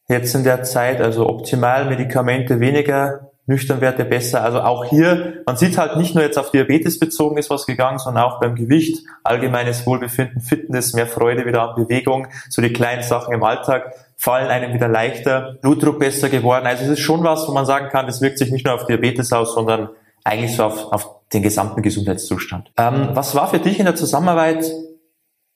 jetzt 0.08 0.34
in 0.34 0.44
der 0.44 0.62
Zeit, 0.62 1.00
also 1.00 1.28
optimal, 1.28 1.88
Medikamente 1.88 2.58
weniger, 2.58 3.29
Nüchternwerte 3.46 4.04
besser. 4.04 4.42
Also 4.42 4.60
auch 4.60 4.84
hier, 4.84 5.42
man 5.46 5.56
sieht 5.56 5.76
halt 5.76 5.96
nicht 5.96 6.14
nur 6.14 6.22
jetzt 6.22 6.38
auf 6.38 6.50
Diabetes 6.50 6.98
bezogen 6.98 7.36
ist 7.38 7.50
was 7.50 7.66
gegangen, 7.66 7.98
sondern 7.98 8.24
auch 8.24 8.40
beim 8.40 8.54
Gewicht, 8.54 9.04
allgemeines 9.24 9.86
Wohlbefinden, 9.86 10.40
Fitness, 10.40 10.92
mehr 10.92 11.06
Freude 11.06 11.46
wieder 11.46 11.62
an 11.62 11.74
Bewegung, 11.74 12.28
so 12.48 12.62
die 12.62 12.72
kleinen 12.72 13.02
Sachen 13.02 13.34
im 13.34 13.42
Alltag 13.42 13.92
fallen 14.16 14.48
einem 14.48 14.74
wieder 14.74 14.88
leichter, 14.88 15.56
Blutdruck 15.62 15.98
besser 15.98 16.28
geworden. 16.28 16.66
Also 16.66 16.84
es 16.84 16.90
ist 16.90 17.00
schon 17.00 17.24
was, 17.24 17.48
wo 17.48 17.52
man 17.52 17.64
sagen 17.64 17.88
kann, 17.88 18.06
das 18.06 18.20
wirkt 18.20 18.38
sich 18.38 18.50
nicht 18.50 18.66
nur 18.66 18.74
auf 18.74 18.86
Diabetes 18.86 19.32
aus, 19.32 19.54
sondern 19.54 19.88
eigentlich 20.24 20.54
so 20.54 20.64
auf, 20.64 20.92
auf 20.92 21.08
den 21.32 21.42
gesamten 21.42 21.82
Gesundheitszustand. 21.82 22.70
Ähm, 22.76 23.10
was 23.14 23.34
war 23.34 23.48
für 23.48 23.58
dich 23.58 23.78
in 23.78 23.86
der 23.86 23.96
Zusammenarbeit 23.96 24.70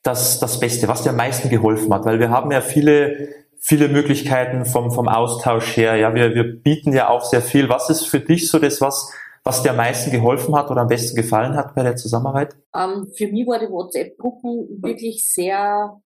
das, 0.02 0.38
das 0.38 0.60
Beste, 0.60 0.88
was 0.88 1.02
dir 1.02 1.10
am 1.10 1.16
meisten 1.16 1.50
geholfen 1.50 1.92
hat? 1.92 2.04
Weil 2.04 2.18
wir 2.18 2.30
haben 2.30 2.50
ja 2.50 2.60
viele, 2.60 3.28
viele 3.66 3.88
Möglichkeiten 3.88 4.66
vom, 4.66 4.90
vom 4.90 5.09
Austausch 5.09 5.76
her. 5.76 5.97
Ja, 5.97 6.14
wir, 6.14 6.35
wir 6.35 6.44
bieten 6.44 6.92
ja 6.92 7.09
auch 7.09 7.25
sehr 7.25 7.40
viel. 7.40 7.68
Was 7.71 7.88
ist 7.88 8.06
für 8.06 8.21
dich 8.21 8.50
so 8.50 8.59
das, 8.59 8.83
was, 8.83 9.11
was 9.42 9.62
dir 9.62 9.71
am 9.71 9.78
meisten 9.78 10.11
geholfen 10.11 10.54
hat 10.54 10.71
oder 10.71 10.83
am 10.83 10.88
besten 10.88 11.16
gefallen 11.16 11.56
hat 11.56 11.75
bei 11.75 11.83
der 11.83 11.97
Zusammenarbeit? 11.97 12.54
Ähm, 12.76 13.11
für 13.16 13.28
mich 13.28 13.47
war 13.47 13.59
die 13.59 13.71
WhatsApp-Gruppen 13.71 14.83
wirklich 14.83 15.26
sehr 15.26 15.99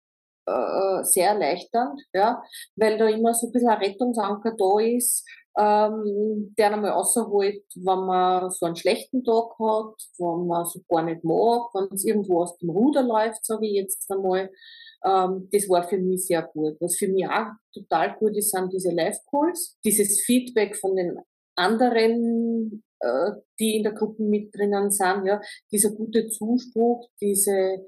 äh, 0.47 1.03
sehr 1.03 1.31
erleichternd, 1.31 2.01
ja, 2.13 2.43
weil 2.77 2.99
da 2.99 3.09
immer 3.09 3.35
so 3.35 3.49
ein 3.49 3.53
bisschen 3.53 3.71
ein 3.71 3.79
Rettungsanker 3.79 4.55
da 4.57 4.81
ist, 4.81 5.27
ähm, 5.59 6.55
der 6.59 6.73
einmal 6.73 6.91
rausholt, 6.91 7.65
wenn 7.75 8.07
man 8.07 8.51
so 8.51 8.67
einen 8.67 8.77
schlechten 8.77 9.25
Tag 9.25 9.59
hat, 9.59 9.95
wenn 10.19 10.47
man 10.47 10.67
so 10.67 10.81
gar 10.89 11.03
nicht 11.03 11.25
mag, 11.25 11.69
wenn 11.73 11.95
es 11.95 12.05
irgendwo 12.05 12.43
aus 12.43 12.59
dem 12.59 12.71
Ruder 12.71 13.03
läuft, 13.03 13.45
sage 13.45 13.67
ich 13.67 13.75
jetzt 13.75 14.11
einmal. 14.11 14.51
Ähm, 15.05 15.49
das 15.51 15.69
war 15.69 15.89
für 15.89 15.99
mich 15.99 16.27
sehr 16.27 16.43
gut. 16.43 16.77
Was 16.81 16.97
für 16.97 17.09
mich 17.09 17.27
auch 17.27 17.53
total 17.73 18.17
gut 18.19 18.37
ist, 18.37 18.51
sind 18.51 18.73
diese 18.73 18.91
Live-Calls, 18.91 19.79
dieses 19.85 20.23
Feedback 20.23 20.77
von 20.77 20.95
den 20.95 21.19
anderen, 21.55 22.83
äh, 23.01 23.31
die 23.59 23.77
in 23.77 23.83
der 23.83 23.93
Gruppe 23.93 24.23
mit 24.23 24.55
drinnen 24.55 24.91
sind, 24.91 25.25
ja, 25.25 25.41
dieser 25.73 25.91
gute 25.93 26.29
Zuspruch, 26.29 27.09
diese 27.21 27.87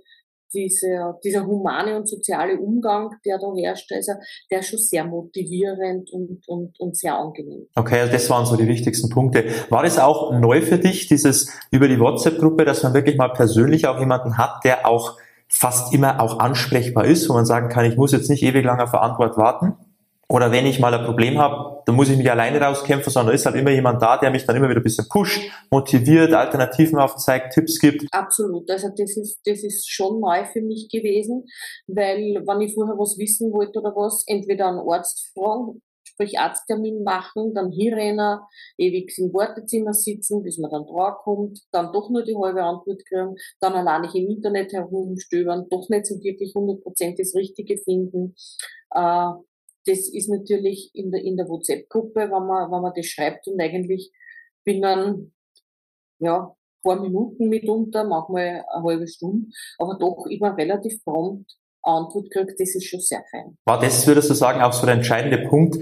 dieser, 0.53 1.19
dieser 1.23 1.47
humane 1.47 1.97
und 1.97 2.09
soziale 2.09 2.59
Umgang, 2.59 3.11
der 3.25 3.39
da 3.39 3.53
herrscht, 3.57 3.91
also 3.93 4.13
der 4.51 4.61
ist 4.61 4.69
schon 4.69 4.79
sehr 4.79 5.05
motivierend 5.05 6.11
und, 6.13 6.47
und, 6.47 6.79
und 6.79 6.97
sehr 6.97 7.17
angenehm. 7.17 7.67
Okay, 7.75 8.01
also 8.01 8.13
das 8.13 8.31
waren 8.31 8.47
so 8.47 8.57
die 8.57 8.67
wichtigsten 8.67 9.11
Punkte. 9.11 9.45
War 9.69 9.83
das 9.83 9.99
auch 9.99 10.33
neu 10.33 10.63
für 10.63 10.79
dich, 10.79 11.07
dieses 11.07 11.53
über 11.71 11.89
die 11.89 12.01
WhatsApp-Gruppe, 12.01 12.65
dass 12.65 12.83
man 12.83 12.95
wirklich 12.95 13.17
mal 13.17 13.29
persönlich 13.29 13.87
auch 13.87 13.99
jemanden 13.99 14.39
hat, 14.39 14.65
der 14.65 14.87
auch 14.87 15.17
fast 15.49 15.95
immer 15.95 16.21
auch 16.21 16.39
ansprechbar 16.39 17.07
ist, 17.07 17.29
wo 17.29 17.35
man 17.35 17.47
sagen 17.47 17.69
kann, 17.69 17.85
ich 17.87 17.97
muss 17.97 18.13
jetzt 18.13 18.29
nicht 18.29 18.43
ewig 18.43 18.65
lange 18.65 18.85
auf 18.85 18.95
Antwort 18.95 19.37
warten? 19.37 19.75
Oder 20.31 20.53
wenn 20.53 20.67
ich 20.67 20.79
mal 20.79 20.93
ein 20.93 21.07
Problem 21.07 21.39
habe, 21.39 21.83
dann 21.87 21.97
muss 21.97 22.11
ich 22.11 22.19
mich 22.19 22.31
alleine 22.31 22.61
rauskämpfen, 22.61 23.11
sondern 23.11 23.35
ist 23.35 23.47
halt 23.47 23.57
immer 23.57 23.71
jemand 23.71 24.03
da, 24.03 24.19
der 24.19 24.31
mich 24.31 24.45
dann 24.45 24.57
immer 24.57 24.69
wieder 24.69 24.81
ein 24.81 24.83
bisschen 24.83 25.09
pusht, 25.09 25.51
motiviert, 25.71 26.35
Alternativen 26.35 26.99
aufzeigt, 26.99 27.55
Tipps 27.55 27.79
gibt. 27.79 28.05
Absolut. 28.13 28.71
Also 28.71 28.89
das 28.95 29.17
ist, 29.17 29.41
das 29.47 29.63
ist 29.65 29.91
schon 29.91 30.21
neu 30.21 30.45
für 30.53 30.61
mich 30.61 30.91
gewesen, 30.91 31.47
weil 31.87 32.43
wenn 32.47 32.61
ich 32.61 32.75
vorher 32.75 32.99
was 32.99 33.17
wissen 33.19 33.51
wollte 33.53 33.81
oder 33.81 33.95
was, 33.97 34.23
entweder 34.27 34.69
einen 34.69 34.81
Arzt 34.81 35.33
fragen, 35.33 35.81
sprich 36.05 36.39
Arzttermin 36.39 37.03
machen, 37.05 37.55
dann 37.55 37.71
hier 37.71 37.97
rennen, 37.97 38.41
ewig 38.77 39.17
im 39.17 39.33
Wartezimmer 39.33 39.95
sitzen, 39.95 40.43
bis 40.43 40.59
man 40.59 40.71
dann 40.71 40.85
draufkommt, 40.85 41.61
dann 41.71 41.93
doch 41.93 42.11
nur 42.11 42.25
die 42.25 42.37
halbe 42.37 42.63
Antwort 42.63 43.03
kriegen, 43.07 43.35
dann 43.61 43.73
allein 43.73 44.03
nicht 44.03 44.15
im 44.15 44.29
Internet 44.29 44.73
herumstöbern, 44.75 45.69
doch 45.71 45.89
nicht 45.89 46.07
so 46.07 46.17
wirklich 46.17 46.53
100% 46.55 47.17
das 47.17 47.35
Richtige 47.35 47.79
finden. 47.79 48.35
Äh, 48.91 49.31
das 49.89 50.09
ist 50.09 50.29
natürlich 50.29 50.91
in 50.95 51.11
der, 51.11 51.23
in 51.23 51.37
der 51.37 51.49
WhatsApp-Gruppe, 51.49 52.21
wenn 52.21 52.47
man, 52.47 52.71
wenn 52.71 52.83
man 52.83 52.93
das 52.95 53.07
schreibt 53.07 53.47
und 53.49 53.61
eigentlich 53.61 54.13
binnen, 54.65 55.35
ja, 56.21 56.55
paar 56.85 57.01
Minuten 57.01 57.49
mitunter, 57.49 58.05
manchmal 58.05 58.65
eine 58.73 58.85
halbe 58.85 59.09
Stunde, 59.09 59.49
aber 59.79 59.97
doch 59.99 60.27
immer 60.27 60.57
relativ 60.57 61.03
prompt 61.05 61.51
Antwort 61.83 62.31
kriegt, 62.31 62.61
das 62.61 62.75
ist 62.75 62.85
schon 62.85 63.01
sehr 63.01 63.25
fein. 63.31 63.57
War 63.65 63.81
das, 63.81 64.07
würdest 64.07 64.29
du 64.31 64.35
sagen, 64.35 64.61
auch 64.61 64.73
so 64.73 64.85
der 64.85 64.97
entscheidende 64.97 65.49
Punkt, 65.49 65.79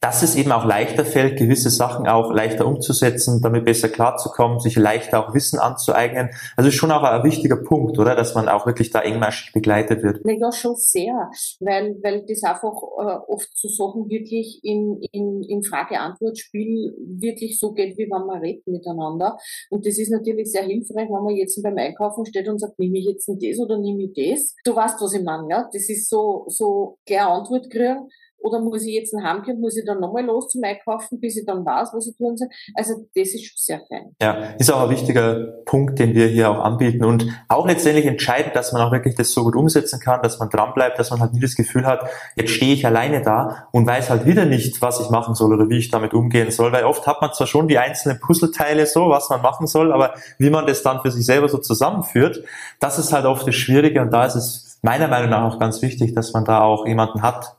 dass 0.00 0.22
es 0.22 0.36
eben 0.36 0.52
auch 0.52 0.64
leichter 0.64 1.04
fällt, 1.04 1.38
gewisse 1.38 1.70
Sachen 1.70 2.06
auch 2.06 2.32
leichter 2.32 2.66
umzusetzen, 2.66 3.40
damit 3.42 3.64
besser 3.64 3.88
klarzukommen, 3.88 4.60
sich 4.60 4.76
leichter 4.76 5.26
auch 5.26 5.34
Wissen 5.34 5.58
anzueignen. 5.58 6.30
Also 6.56 6.70
schon 6.70 6.92
auch 6.92 7.02
ein 7.02 7.24
wichtiger 7.24 7.56
Punkt, 7.56 7.98
oder? 7.98 8.14
Dass 8.14 8.34
man 8.34 8.48
auch 8.48 8.64
wirklich 8.66 8.90
da 8.90 9.00
engmaschig 9.00 9.52
begleitet 9.52 10.02
wird. 10.02 10.20
Ja, 10.24 10.52
schon 10.52 10.76
sehr, 10.76 11.30
weil, 11.60 11.96
weil 12.02 12.24
das 12.26 12.44
einfach 12.44 12.74
äh, 12.74 13.18
oft 13.26 13.48
so 13.54 13.68
Sachen 13.68 14.08
wirklich 14.08 14.60
in, 14.62 15.00
in, 15.10 15.42
im 15.42 15.62
Frage-Antwort-Spiel 15.62 16.94
wirklich 17.20 17.58
so 17.58 17.72
geht, 17.72 17.98
wie 17.98 18.08
wenn 18.08 18.26
man 18.26 18.40
redet 18.40 18.66
miteinander. 18.68 19.36
Und 19.70 19.84
das 19.84 19.98
ist 19.98 20.10
natürlich 20.10 20.52
sehr 20.52 20.62
hilfreich, 20.62 21.08
wenn 21.08 21.24
man 21.24 21.34
jetzt 21.34 21.60
beim 21.60 21.76
Einkaufen 21.76 22.24
steht 22.24 22.48
und 22.48 22.60
sagt, 22.60 22.78
nehme 22.78 22.98
ich 22.98 23.06
jetzt 23.06 23.28
das 23.28 23.58
oder 23.58 23.78
nehme 23.78 24.04
ich 24.04 24.12
das? 24.14 24.54
Du 24.64 24.76
weißt, 24.76 25.00
was 25.00 25.12
ich 25.12 25.24
meine, 25.24 25.48
ja? 25.50 25.68
Das 25.72 25.88
ist 25.88 26.08
so, 26.08 26.44
so 26.46 26.98
gleich 27.04 27.22
Antwort 27.22 27.68
kriegen 27.68 28.08
oder 28.40 28.60
muss 28.60 28.84
ich 28.84 28.94
jetzt 28.94 29.14
ein 29.14 29.22
Heimgehen, 29.22 29.60
muss 29.60 29.76
ich 29.76 29.84
dann 29.84 30.00
nochmal 30.00 30.24
los 30.24 30.48
zum 30.48 30.62
Einkaufen, 30.64 31.20
bis 31.20 31.36
ich 31.36 31.44
dann 31.44 31.64
weiß, 31.64 31.90
was 31.92 32.06
ich 32.06 32.16
tun 32.16 32.36
soll? 32.36 32.48
Also 32.74 32.94
das 33.14 33.28
ist 33.28 33.44
schon 33.44 33.56
sehr 33.56 33.80
fein. 33.88 34.14
Ja, 34.20 34.54
ist 34.58 34.70
auch 34.72 34.82
ein 34.82 34.90
wichtiger 34.90 35.34
Punkt, 35.64 35.98
den 35.98 36.14
wir 36.14 36.26
hier 36.28 36.50
auch 36.50 36.58
anbieten 36.58 37.04
und 37.04 37.26
auch 37.48 37.66
letztendlich 37.66 38.06
entscheidend, 38.06 38.54
dass 38.54 38.72
man 38.72 38.82
auch 38.82 38.92
wirklich 38.92 39.14
das 39.14 39.32
so 39.32 39.44
gut 39.44 39.56
umsetzen 39.56 40.00
kann, 40.00 40.22
dass 40.22 40.38
man 40.38 40.48
dranbleibt, 40.48 40.98
dass 40.98 41.10
man 41.10 41.20
halt 41.20 41.32
nie 41.32 41.40
das 41.40 41.56
Gefühl 41.56 41.86
hat, 41.86 42.08
jetzt 42.36 42.50
stehe 42.50 42.74
ich 42.74 42.86
alleine 42.86 43.22
da 43.22 43.68
und 43.72 43.86
weiß 43.86 44.10
halt 44.10 44.24
wieder 44.24 44.44
nicht, 44.44 44.80
was 44.80 45.00
ich 45.00 45.10
machen 45.10 45.34
soll 45.34 45.52
oder 45.52 45.68
wie 45.68 45.78
ich 45.78 45.90
damit 45.90 46.14
umgehen 46.14 46.50
soll, 46.50 46.72
weil 46.72 46.84
oft 46.84 47.06
hat 47.06 47.20
man 47.20 47.32
zwar 47.32 47.46
schon 47.46 47.68
die 47.68 47.78
einzelnen 47.78 48.20
Puzzleteile 48.20 48.86
so, 48.86 49.08
was 49.08 49.28
man 49.30 49.42
machen 49.42 49.66
soll, 49.66 49.92
aber 49.92 50.14
wie 50.38 50.50
man 50.50 50.66
das 50.66 50.82
dann 50.82 51.00
für 51.00 51.10
sich 51.10 51.26
selber 51.26 51.48
so 51.48 51.58
zusammenführt, 51.58 52.44
das 52.80 52.98
ist 52.98 53.12
halt 53.12 53.24
oft 53.26 53.46
das 53.46 53.54
Schwierige 53.54 54.00
und 54.00 54.12
da 54.12 54.24
ist 54.24 54.36
es 54.36 54.78
meiner 54.82 55.08
Meinung 55.08 55.30
nach 55.30 55.52
auch 55.52 55.58
ganz 55.58 55.82
wichtig, 55.82 56.14
dass 56.14 56.32
man 56.32 56.44
da 56.44 56.60
auch 56.60 56.86
jemanden 56.86 57.22
hat, 57.22 57.57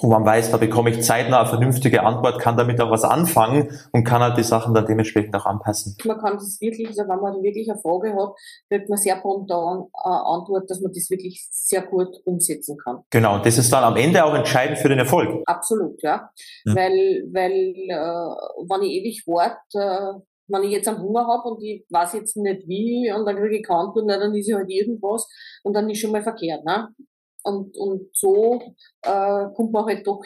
wo 0.00 0.08
man 0.08 0.24
weiß, 0.24 0.50
da 0.50 0.56
bekomme 0.56 0.90
ich 0.90 1.02
zeitnah 1.02 1.40
eine 1.40 1.48
vernünftige 1.48 2.02
Antwort, 2.02 2.40
kann 2.40 2.56
damit 2.56 2.80
auch 2.80 2.90
was 2.90 3.04
anfangen 3.04 3.70
und 3.92 4.04
kann 4.04 4.22
halt 4.22 4.36
die 4.36 4.42
Sachen 4.42 4.74
dann 4.74 4.86
dementsprechend 4.86 5.34
auch 5.36 5.46
anpassen. 5.46 5.96
Man 6.04 6.18
kann 6.18 6.34
das 6.34 6.60
wirklich, 6.60 6.88
also 6.88 7.02
wenn 7.02 7.20
man 7.20 7.42
wirklich 7.42 7.70
eine 7.70 7.80
Frage 7.80 8.14
hat, 8.14 8.34
wird 8.68 8.88
man 8.88 8.98
sehr 8.98 9.16
prompt 9.16 9.50
an, 9.50 9.84
äh, 9.92 10.08
Antwort, 10.08 10.70
dass 10.70 10.80
man 10.80 10.92
das 10.92 11.10
wirklich 11.10 11.46
sehr 11.50 11.82
gut 11.82 12.08
umsetzen 12.24 12.76
kann. 12.82 13.00
Genau, 13.10 13.38
das 13.38 13.58
ist 13.58 13.72
dann 13.72 13.84
am 13.84 13.96
Ende 13.96 14.24
auch 14.24 14.34
entscheidend 14.34 14.78
für 14.78 14.88
den 14.88 14.98
Erfolg. 14.98 15.42
Absolut, 15.46 16.02
ja. 16.02 16.30
ja. 16.64 16.74
Weil, 16.74 17.24
weil 17.32 17.52
äh, 17.52 18.68
wenn 18.68 18.82
ich 18.82 18.92
ewig 18.92 19.24
warte, 19.26 19.78
äh, 19.78 20.20
wenn 20.48 20.62
ich 20.62 20.70
jetzt 20.70 20.88
einen 20.88 21.02
Hunger 21.02 21.26
habe 21.26 21.48
und 21.48 21.62
ich 21.62 21.84
weiß 21.90 22.14
jetzt 22.14 22.36
nicht 22.36 22.68
wie 22.68 23.12
und 23.12 23.26
dann 23.26 23.36
kriege 23.36 23.58
ich 23.58 23.66
keine 23.66 23.80
Antwort, 23.80 24.08
dann 24.08 24.34
ist 24.34 24.48
ja 24.48 24.56
halt 24.56 24.70
irgendwas 24.70 25.28
und 25.62 25.74
dann 25.74 25.90
ist 25.90 26.00
schon 26.00 26.12
mal 26.12 26.22
verkehrt. 26.22 26.64
Ne? 26.64 26.88
Und, 27.46 27.76
und 27.76 28.08
so 28.12 28.60
äh, 29.02 29.46
kommt 29.54 29.72
man 29.72 29.86
halt 29.86 30.06
doch 30.06 30.22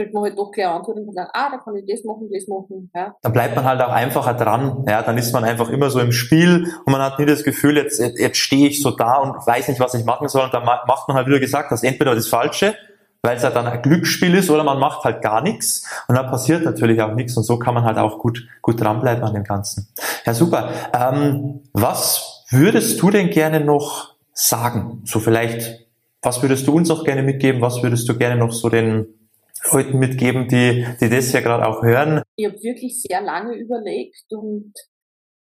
kriegt 0.00 0.14
man 0.14 0.22
halt 0.22 0.38
doch 0.38 0.50
gleich 0.50 0.66
Antworten 0.66 1.06
und 1.06 1.14
sagt, 1.14 1.30
ah, 1.34 1.50
da 1.50 1.58
kann 1.58 1.76
ich 1.76 1.84
das 1.86 2.04
machen, 2.04 2.30
das 2.32 2.46
machen. 2.48 2.90
Ja. 2.94 3.14
Dann 3.20 3.32
bleibt 3.32 3.54
man 3.54 3.64
halt 3.66 3.82
auch 3.82 3.90
einfacher 3.92 4.32
dran. 4.32 4.84
Ja, 4.88 5.02
dann 5.02 5.18
ist 5.18 5.32
man 5.32 5.44
einfach 5.44 5.68
immer 5.68 5.90
so 5.90 6.00
im 6.00 6.12
Spiel 6.12 6.72
und 6.86 6.92
man 6.92 7.02
hat 7.02 7.18
nie 7.18 7.26
das 7.26 7.44
Gefühl, 7.44 7.76
jetzt, 7.76 7.98
jetzt 7.98 8.38
stehe 8.38 8.68
ich 8.68 8.80
so 8.80 8.92
da 8.92 9.16
und 9.16 9.46
weiß 9.46 9.68
nicht, 9.68 9.78
was 9.78 9.92
ich 9.94 10.04
machen 10.06 10.28
soll. 10.28 10.44
Und 10.44 10.54
dann 10.54 10.64
macht 10.64 11.06
man 11.06 11.16
halt, 11.16 11.26
wie 11.26 11.32
du 11.32 11.40
gesagt 11.40 11.70
hast, 11.70 11.84
entweder 11.84 12.14
das 12.14 12.28
Falsche, 12.28 12.74
weil 13.22 13.36
es 13.36 13.44
halt 13.44 13.54
dann 13.54 13.66
ein 13.66 13.82
Glücksspiel 13.82 14.34
ist, 14.34 14.48
oder 14.48 14.64
man 14.64 14.78
macht 14.78 15.04
halt 15.04 15.20
gar 15.20 15.42
nichts 15.42 15.86
und 16.08 16.14
dann 16.14 16.26
passiert 16.30 16.64
natürlich 16.64 17.02
auch 17.02 17.12
nichts 17.12 17.36
und 17.36 17.42
so 17.42 17.58
kann 17.58 17.74
man 17.74 17.84
halt 17.84 17.98
auch 17.98 18.18
gut, 18.18 18.46
gut 18.62 18.80
dranbleiben 18.80 19.22
an 19.22 19.34
dem 19.34 19.44
Ganzen. 19.44 19.88
Ja, 20.24 20.32
super. 20.32 20.70
Ähm, 20.94 21.60
was 21.74 22.46
würdest 22.48 23.02
du 23.02 23.10
denn 23.10 23.28
gerne 23.28 23.60
noch 23.60 24.14
sagen? 24.32 25.02
So 25.04 25.20
vielleicht 25.20 25.79
was 26.22 26.42
würdest 26.42 26.66
du 26.66 26.74
uns 26.74 26.88
noch 26.88 27.04
gerne 27.04 27.22
mitgeben? 27.22 27.60
Was 27.60 27.82
würdest 27.82 28.08
du 28.08 28.16
gerne 28.16 28.38
noch 28.38 28.52
so 28.52 28.68
den 28.68 29.28
Leuten 29.72 29.98
mitgeben, 29.98 30.48
die, 30.48 30.86
die 31.00 31.08
das 31.08 31.32
ja 31.32 31.40
gerade 31.40 31.66
auch 31.66 31.82
hören? 31.82 32.22
Ich 32.36 32.46
habe 32.46 32.62
wirklich 32.62 33.00
sehr 33.02 33.22
lange 33.22 33.54
überlegt 33.54 34.24
und 34.30 34.72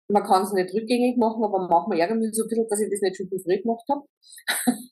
man 0.08 0.22
kann 0.22 0.42
es 0.42 0.52
nicht 0.52 0.72
rückgängig 0.72 1.16
machen, 1.18 1.44
aber 1.44 1.68
manchmal 1.68 2.00
ärgert 2.00 2.18
mich 2.18 2.30
so 2.32 2.44
ein 2.44 2.48
bisschen, 2.48 2.66
dass 2.68 2.80
ich 2.80 2.90
das 2.90 3.00
nicht 3.00 3.16
schon 3.16 3.28
viel 3.28 3.40
früh 3.40 3.60
gemacht 3.60 3.84
habe. 3.88 4.02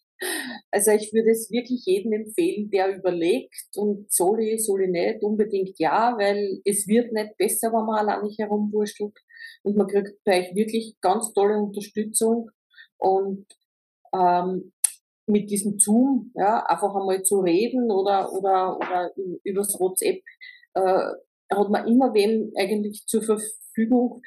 also 0.70 0.90
ich 0.90 1.12
würde 1.12 1.30
es 1.30 1.50
wirklich 1.50 1.84
jedem 1.86 2.12
empfehlen, 2.12 2.70
der 2.70 2.96
überlegt 2.96 3.68
und 3.76 4.12
soll 4.12 4.40
ich, 4.40 4.64
soll 4.64 4.82
ich 4.82 4.90
nicht, 4.90 5.22
unbedingt 5.22 5.78
ja, 5.78 6.14
weil 6.18 6.60
es 6.64 6.86
wird 6.86 7.12
nicht 7.12 7.36
besser, 7.38 7.68
wenn 7.68 7.86
man 7.86 7.98
allein 7.98 8.24
nicht 8.24 8.38
herumwurschtelt 8.38 9.14
und 9.62 9.76
man 9.76 9.86
kriegt 9.86 10.22
bei 10.24 10.40
euch 10.40 10.54
wirklich 10.54 10.96
ganz 11.00 11.32
tolle 11.32 11.58
Unterstützung 11.58 12.50
und 12.98 13.46
ähm, 14.14 14.72
mit 15.26 15.50
diesem 15.50 15.78
Zoom, 15.78 16.32
ja, 16.34 16.64
einfach 16.66 16.94
einmal 16.94 17.22
zu 17.22 17.40
reden 17.40 17.90
oder, 17.90 18.32
oder, 18.32 18.76
oder 18.76 19.12
übers 19.44 19.78
WhatsApp, 19.78 20.22
äh, 20.74 21.06
hat 21.50 21.70
man 21.70 21.86
immer 21.86 22.14
wem 22.14 22.52
eigentlich 22.56 23.04
zur 23.06 23.22
Verfügung. 23.22 24.22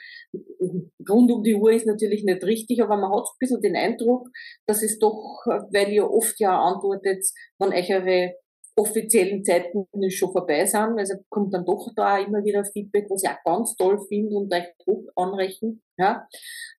Rund 1.10 1.32
um 1.32 1.44
die 1.44 1.56
Uhr 1.56 1.72
ist 1.72 1.86
natürlich 1.86 2.24
nicht 2.24 2.44
richtig, 2.44 2.82
aber 2.82 2.98
man 2.98 3.12
hat 3.12 3.26
ein 3.28 3.40
bisschen 3.40 3.62
den 3.62 3.76
Eindruck, 3.76 4.30
dass 4.68 4.84
es 4.84 5.00
doch, 5.00 5.44
weil 5.72 5.92
ihr 5.92 6.10
oft 6.10 6.40
ja 6.40 6.60
antwortet, 6.60 7.26
wenn 7.58 7.74
euch 7.74 7.94
eure 7.94 8.36
offiziellen 8.80 9.44
Zeiten 9.44 9.86
schon 10.10 10.32
vorbei 10.32 10.66
sind. 10.66 10.98
Also 10.98 11.16
kommt 11.30 11.54
dann 11.54 11.66
doch 11.66 11.90
da 11.96 12.18
immer 12.20 12.44
wieder 12.44 12.64
Feedback, 12.64 13.10
was 13.10 13.24
ich 13.24 13.30
auch 13.30 13.44
ganz 13.44 13.76
toll 13.76 14.00
finde 14.08 14.36
und 14.36 14.54
euch 14.54 14.68
hoch 14.88 15.06
anrechnen. 15.16 15.84
Ja. 15.98 16.28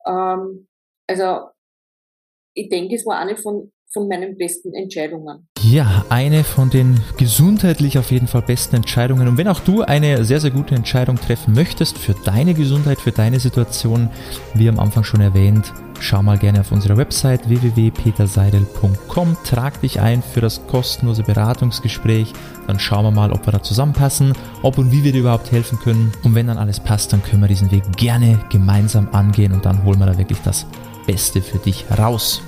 Ähm, 0.07 0.69
also 1.07 1.51
ich 2.55 2.69
denke, 2.69 2.95
es 2.95 3.07
war 3.07 3.19
eine 3.19 3.37
von, 3.37 3.73
von 3.93 4.07
meinen 4.07 4.37
besten 4.37 4.73
Entscheidungen. 4.75 5.49
Ja, 5.63 6.05
eine 6.09 6.45
von 6.45 6.71
den 6.71 7.01
gesundheitlich 7.17 7.99
auf 7.99 8.13
jeden 8.13 8.29
Fall 8.29 8.43
besten 8.43 8.77
Entscheidungen. 8.77 9.27
Und 9.27 9.37
wenn 9.37 9.49
auch 9.49 9.61
du 9.61 9.83
eine 9.83 10.25
sehr, 10.25 10.41
sehr 10.41 10.53
gute 10.53 10.77
Entscheidung 10.77 11.17
treffen 11.17 11.55
möchtest 11.55 11.99
für 11.99 12.15
deine 12.25 12.55
Gesundheit, 12.55 13.01
für 13.01 13.11
deine 13.11 13.41
Situation, 13.41 14.09
wie 14.55 14.69
am 14.69 14.79
Anfang 14.79 15.03
schon 15.03 15.21
erwähnt, 15.21 15.73
schau 15.99 16.23
mal 16.23 16.39
gerne 16.39 16.61
auf 16.61 16.71
unserer 16.71 16.97
Website 16.97 17.49
www.peterseidel.com, 17.49 19.37
trag 19.45 19.81
dich 19.81 20.01
ein 20.01 20.23
für 20.23 20.41
das 20.41 20.67
kostenlose 20.69 21.25
Beratungsgespräch, 21.25 22.33
dann 22.69 22.79
schauen 22.79 23.05
wir 23.05 23.11
mal, 23.11 23.33
ob 23.33 23.47
wir 23.47 23.53
da 23.53 23.63
zusammenpassen, 23.63 24.35
ob 24.63 24.79
und 24.79 24.93
wie 24.93 25.03
wir 25.03 25.13
dir 25.13 25.21
überhaupt 25.21 25.51
helfen 25.51 25.79
können. 25.81 26.13
Und 26.23 26.37
wenn 26.37 26.47
dann 26.47 26.59
alles 26.59 26.79
passt, 26.79 27.13
dann 27.13 27.23
können 27.23 27.43
wir 27.43 27.49
diesen 27.49 27.73
Weg 27.73 27.83
gerne 27.97 28.39
gemeinsam 28.51 29.09
angehen 29.13 29.53
und 29.53 29.67
dann 29.67 29.85
holen 29.85 29.99
wir 29.99 30.07
da 30.07 30.17
wirklich 30.17 30.41
das 30.45 30.65
Beste 31.07 31.43
für 31.43 31.59
dich 31.59 31.85
raus. 31.99 32.41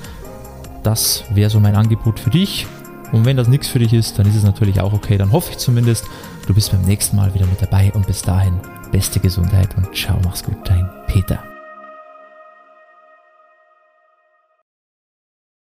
Das 0.83 1.25
wäre 1.31 1.51
so 1.51 1.61
mein 1.61 1.75
Angebot 1.75 2.19
für 2.19 2.31
dich. 2.31 2.67
Und 3.13 3.27
wenn 3.27 3.37
das 3.37 3.49
nichts 3.49 3.69
für 3.69 3.79
dich 3.79 3.93
ist, 3.93 4.19
dann 4.19 4.27
ist 4.27 4.37
es 4.37 4.43
natürlich 4.43 4.81
auch 4.81 4.93
okay. 4.93 5.19
Dann 5.19 5.33
hoffe 5.33 5.51
ich 5.51 5.59
zumindest, 5.59 6.07
du 6.47 6.55
bist 6.55 6.73
beim 6.73 6.83
nächsten 6.83 7.17
Mal 7.17 7.35
wieder 7.35 7.47
mit 7.47 7.61
dabei 7.61 7.93
und 7.93 8.07
bis 8.07 8.23
dahin 8.23 8.59
beste 8.91 9.21
Gesundheit 9.21 9.77
und 9.77 9.95
ciao, 9.95 10.19
mach's 10.25 10.43
gut. 10.43 10.57